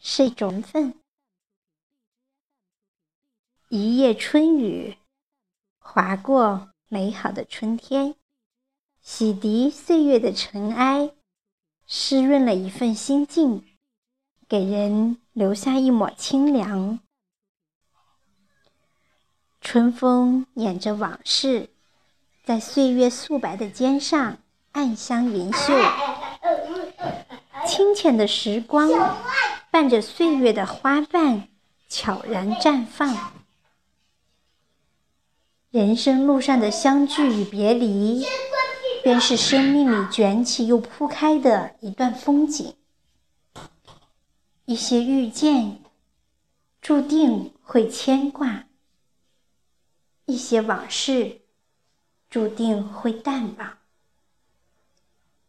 [0.00, 0.94] 是一种缘分。
[3.68, 4.96] 一夜春雨，
[5.78, 8.16] 划过美好的春天，
[9.00, 11.12] 洗涤岁月的尘埃，
[11.86, 13.64] 湿润了一份心境，
[14.48, 16.98] 给人留下一抹清凉。
[19.60, 21.68] 春风捻着往事，
[22.42, 24.38] 在岁月素白的肩上
[24.72, 25.74] 暗香盈袖。
[27.66, 28.88] 清浅的时光，
[29.70, 31.48] 伴着岁月的花瓣，
[31.88, 33.32] 悄然绽放。
[35.70, 38.24] 人生路上的相聚与别离，
[39.04, 42.74] 便是生命里卷起又铺开的一段风景。
[44.64, 45.78] 一些遇见，
[46.80, 48.64] 注定会牵挂；
[50.26, 51.42] 一些往事，
[52.28, 53.78] 注定会淡忘。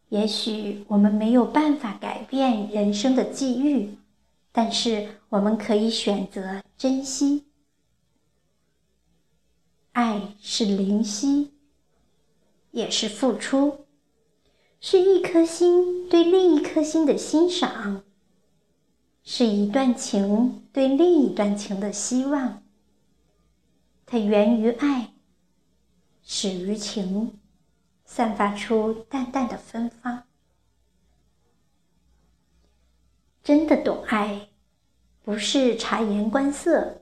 [0.10, 3.96] 也许我们没有办法改变人生的际遇，
[4.52, 7.46] 但是我们可以选择珍惜。
[9.94, 11.54] 爱是灵犀，
[12.72, 13.86] 也是付出，
[14.80, 18.04] 是一颗心对另一颗心的欣赏，
[19.24, 22.64] 是一段情对另一段情的希望。
[24.06, 25.14] 它源于爱，
[26.24, 27.40] 始于情，
[28.06, 30.24] 散发出淡淡的芬芳。
[33.44, 34.50] 真的懂爱，
[35.24, 36.98] 不是察言观色。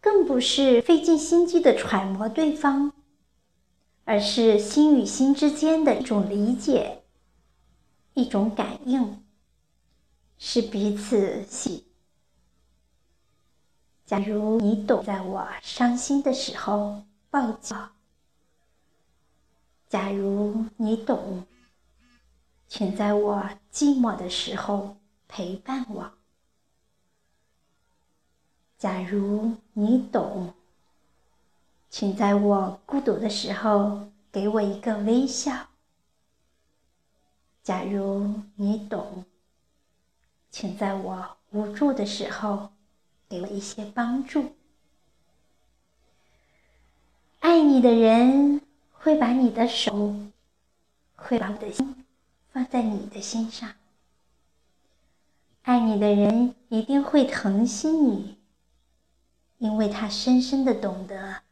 [0.00, 2.92] 更不是费尽心机的揣摩对方，
[4.04, 7.04] 而是心与心之间的一种理解，
[8.14, 9.22] 一种感应，
[10.38, 11.86] 是彼此喜。
[14.04, 17.76] 假如你懂，在我伤心的时候抱紧；
[19.88, 21.46] 假如你懂，
[22.66, 23.40] 请在我
[23.72, 24.96] 寂寞的时候
[25.34, 26.12] 陪伴我。
[28.76, 30.52] 假如你懂，
[31.88, 35.68] 请在我孤独的时候给我一个微笑。
[37.62, 39.24] 假如你懂，
[40.50, 42.70] 请在我无助的时候
[43.26, 44.54] 给我一些帮助。
[47.40, 48.60] 爱你的人
[48.92, 50.14] 会把你的手，
[51.16, 52.04] 会把我的心
[52.52, 53.72] 放在你的心上。
[55.62, 58.38] 爱你的人一定会疼惜你。
[59.58, 61.42] 因为他深深的懂得，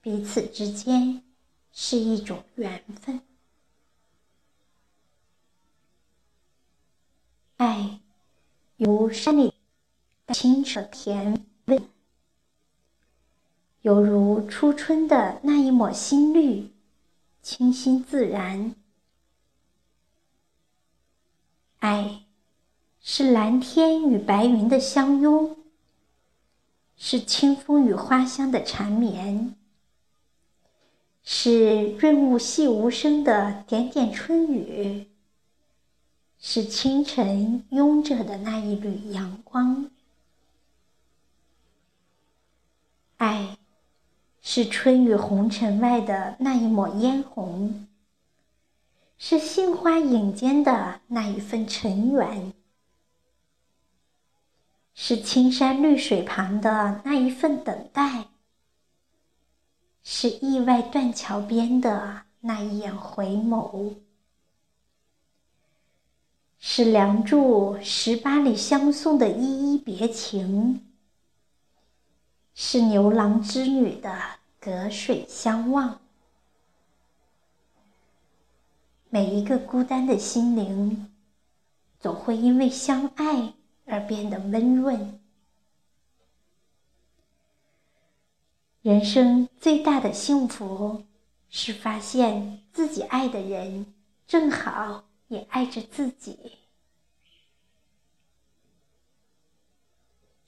[0.00, 1.22] 彼此之间
[1.70, 3.20] 是一种缘分。
[7.58, 8.00] 爱，
[8.78, 9.52] 如山里
[10.28, 11.82] 清澈甜味，
[13.82, 16.72] 犹如初春的那一抹新绿，
[17.42, 18.74] 清新自然。
[21.80, 22.24] 爱，
[23.10, 25.56] 是蓝天与白云的相拥。
[26.94, 29.54] 是清风与花香的缠绵，
[31.22, 35.08] 是润物细无声的点点春雨，
[36.38, 39.90] 是清晨拥着的那一缕阳光。
[43.16, 43.56] 爱，
[44.42, 47.86] 是春雨红尘外的那一抹嫣红，
[49.16, 52.52] 是杏花影间的那一份尘缘。
[55.00, 58.26] 是青山绿水旁的那一份等待，
[60.02, 63.94] 是意外断桥边的那一眼回眸，
[66.58, 70.84] 是梁祝十八里相送的依依别情，
[72.52, 74.12] 是牛郎织女的
[74.58, 76.00] 隔水相望。
[79.10, 81.08] 每一个孤单的心灵，
[82.00, 83.54] 总会因为相爱。
[83.88, 85.20] 而变得温润。
[88.82, 91.04] 人生最大的幸福，
[91.50, 93.94] 是发现自己爱的人
[94.26, 96.58] 正好也爱着自己。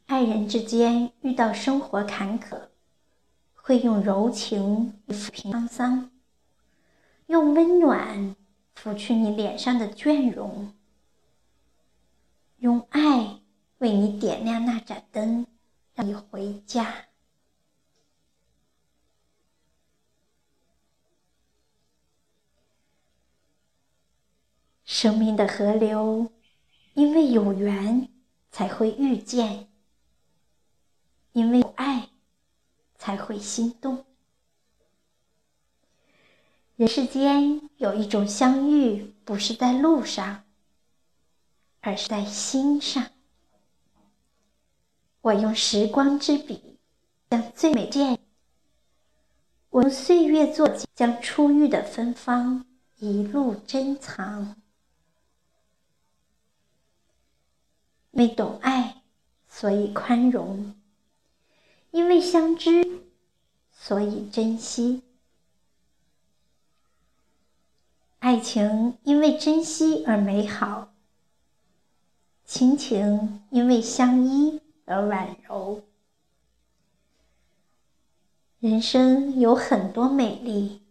[0.06, 2.68] 爱人之间遇到生活坎坷，
[3.54, 6.10] 会用柔情抚平沧桑，
[7.26, 8.34] 用温暖
[8.74, 10.72] 拂去你脸上的倦容。
[12.60, 13.40] 用爱
[13.78, 15.46] 为你点亮那盏灯，
[15.94, 17.06] 让你回家。
[24.84, 26.30] 生命的河流，
[26.92, 28.10] 因为有缘
[28.50, 29.70] 才会遇见，
[31.32, 32.10] 因为有爱
[32.98, 34.04] 才会心动。
[36.76, 40.44] 人世间有一种相遇，不是在路上。
[41.80, 43.06] 而是在心上，
[45.22, 46.78] 我用时光之笔，
[47.30, 48.16] 将最美见；
[49.70, 52.66] 我用岁月作记，将初遇的芬芳
[52.96, 54.56] 一路珍藏。
[58.12, 59.02] 因为懂爱，
[59.48, 60.74] 所以宽容；
[61.92, 63.02] 因为相知，
[63.72, 65.02] 所以珍惜。
[68.18, 70.89] 爱情因为珍惜而美好，
[72.50, 74.60] 亲情因为相依。
[74.84, 75.84] 而婉柔，
[78.58, 80.82] 人生有很多美丽，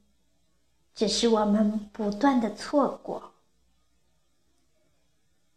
[0.95, 3.33] 只是我们不断的错过；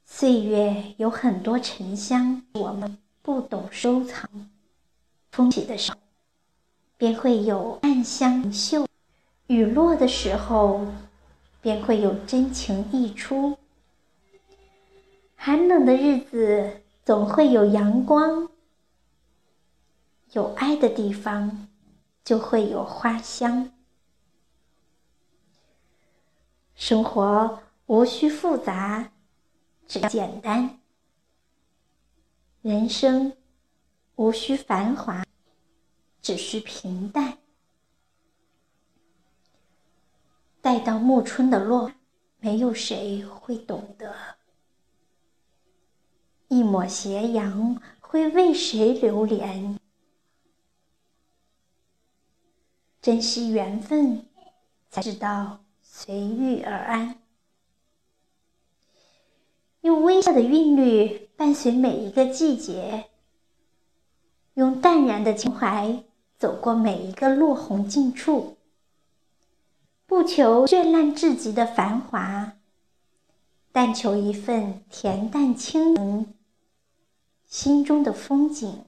[0.05, 4.29] 岁月有很多沉香，我们不懂收藏。
[5.31, 5.99] 风起的时候，
[6.97, 8.85] 便会有暗香盈袖；
[9.47, 10.85] 雨落的时候，
[11.61, 13.57] 便会有真情溢出。
[15.45, 16.83] 寒冷的日子。
[17.05, 18.49] 总会有阳光，
[20.35, 21.67] 有爱的地方
[22.23, 23.73] 就会有花香。
[26.77, 29.11] 生活无需复杂，
[29.89, 30.79] 只要简单；
[32.61, 33.33] 人生
[34.15, 35.27] 无需繁华，
[36.21, 37.37] 只需平淡。
[40.61, 41.91] 待到暮春的落，
[42.39, 44.15] 没有谁会懂得。
[46.53, 49.79] 一抹斜阳会为谁流连？
[53.01, 54.27] 珍惜缘分，
[54.91, 57.23] 才知道随遇而安。
[59.81, 63.09] 用微笑的韵律伴随每一个季节，
[64.53, 66.05] 用淡然的情怀
[66.37, 68.59] 走过每一个落红尽处。
[70.07, 72.59] 不求绚烂至极的繁华，
[73.73, 76.35] 但求一份恬淡清明。
[77.63, 78.87] 心中的风景，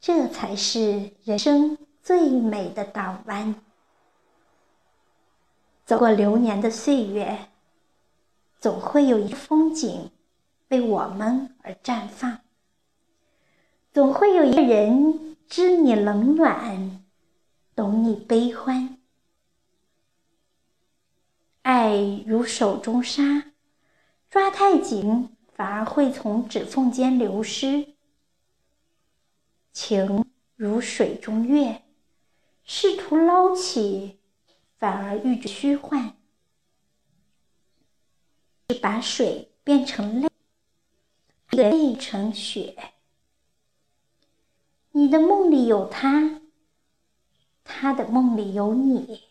[0.00, 3.56] 这才是人生最美的港湾。
[5.84, 7.50] 走过流年的岁月，
[8.58, 10.10] 总会有一个风景
[10.68, 12.40] 为我们而绽放，
[13.92, 17.04] 总会有一个人知你冷暖，
[17.76, 18.96] 懂你悲欢。
[21.60, 23.52] 爱如手中沙，
[24.30, 25.33] 抓太紧。
[25.54, 27.94] 反而会从指缝间流失。
[29.72, 30.24] 情
[30.56, 31.82] 如水中月，
[32.64, 34.18] 试图捞起，
[34.78, 36.16] 反而遇着虚幻。
[38.70, 40.28] 是把水变成泪，
[41.50, 42.92] 泪成雪。
[44.92, 46.40] 你的梦里有他，
[47.62, 49.24] 他的梦里有你。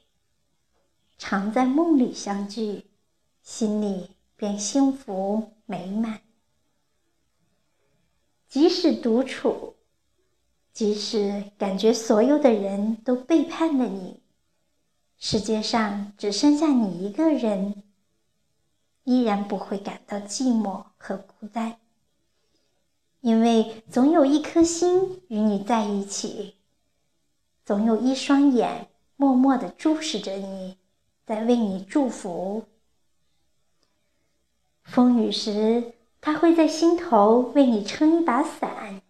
[1.18, 2.86] 常在梦里相聚，
[3.42, 5.53] 心里便幸福。
[5.66, 6.22] 美满。
[8.48, 9.76] 即使独处，
[10.72, 14.22] 即使感觉所有的人都背叛了你，
[15.18, 17.84] 世界上只剩下你一个人，
[19.06, 21.78] 依然不会感到寂寞和孤单，
[23.22, 26.56] 因为总有一颗心与你在一起，
[27.66, 30.78] 总有一双眼默默的注视着你，
[31.26, 32.66] 在为你祝福。
[34.84, 39.02] 风雨时，他会在心头为你撑一把伞；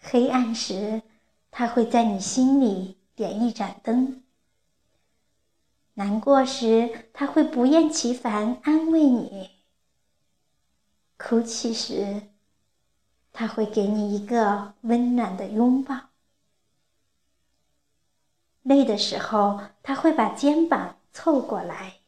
[0.00, 1.02] 黑暗时，
[1.50, 4.22] 他会在你心里点一盏灯；
[5.94, 9.50] 难过时，他会不厌其烦安慰你；
[11.18, 12.22] 哭泣时，
[13.32, 16.08] 他会给你一个温暖的拥抱；
[18.62, 22.01] 累的时候，他会把肩膀凑过来。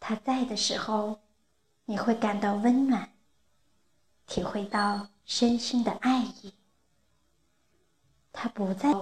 [0.00, 1.20] 他在的时候，
[1.84, 3.12] 你会感到温暖，
[4.26, 6.54] 体会到深深的爱意。
[8.32, 8.92] 他不在，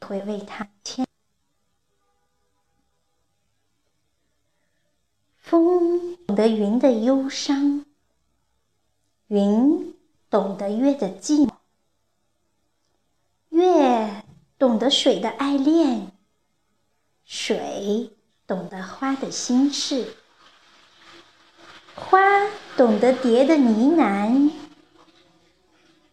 [0.00, 1.04] 会为他牵。
[5.38, 7.84] 风懂得云的忧伤，
[9.26, 9.94] 云
[10.30, 11.52] 懂得月的寂寞，
[13.50, 14.24] 月
[14.58, 16.12] 懂得水的爱恋，
[17.24, 18.12] 水。
[18.46, 20.14] 懂得花的心事，
[21.96, 22.18] 花
[22.76, 24.52] 懂得蝶的呢喃，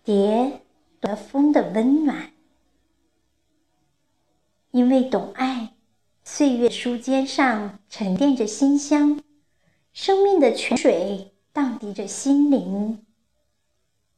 [0.03, 0.61] 蝶
[0.99, 2.31] 懂得风的温暖。
[4.71, 5.75] 因为懂爱，
[6.23, 9.21] 岁月书笺上沉淀着馨香，
[9.93, 13.05] 生命的泉水荡涤着心灵，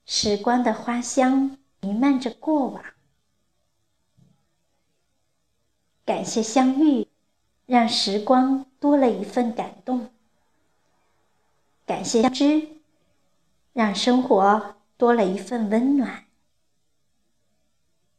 [0.05, 2.81] 时光的花香弥漫着过往。
[6.05, 7.09] 感谢相遇。
[7.65, 10.09] 让时光多了一份感动，
[11.85, 12.67] 感谢相知，
[13.73, 16.25] 让生活多了一份温暖。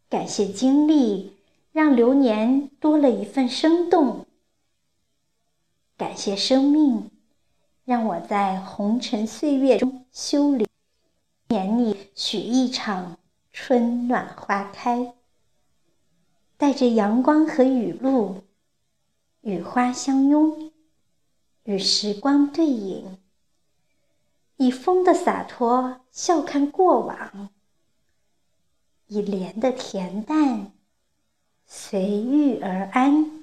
[0.09, 1.37] 感谢经历，
[1.73, 4.26] 让流年多了一份生动。
[5.97, 7.11] 感谢生命，
[7.85, 10.69] 让我在红尘岁月中修炼，
[11.49, 13.17] 年里许一场
[13.53, 15.15] 春暖花开。
[16.57, 18.43] 带着阳光和雨露，
[19.47, 20.73] 与花相拥，
[21.62, 23.17] 与时光对饮，
[24.57, 27.50] 以风的洒脱笑看过往，
[29.07, 30.73] 以莲的恬淡
[31.65, 33.36] 随遇而安。